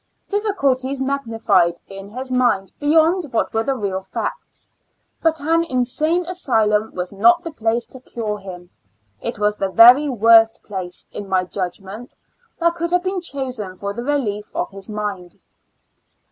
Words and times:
Difficulties 0.29 0.99
magnified 0.99 1.79
in 1.87 2.09
his 2.09 2.31
mind 2.31 2.73
beyond 2.79 3.31
what 3.31 3.53
were 3.53 3.61
the 3.61 3.75
real 3.75 4.01
facts. 4.01 4.67
But 5.21 5.39
an 5.39 5.63
insane 5.63 6.25
asylum 6.25 6.95
was 6.95 7.11
not 7.11 7.43
the 7.43 7.51
place 7.51 7.85
to 7.85 7.99
cure 7.99 8.39
him; 8.39 8.71
it 9.21 9.37
was 9.37 9.57
the 9.57 9.69
very 9.69 10.09
worst 10.09 10.63
place, 10.63 11.05
in 11.11 11.29
my 11.29 11.43
judgment, 11.43 12.15
that 12.57 12.73
could 12.73 12.89
have 12.89 13.03
been 13.03 13.21
chosen 13.21 13.77
for 13.77 13.93
the 13.93 14.03
relief 14.03 14.49
of 14.55 14.71
his 14.71 14.89
mind. 14.89 15.35